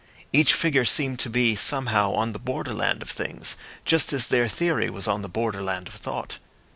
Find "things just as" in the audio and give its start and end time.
3.11-4.29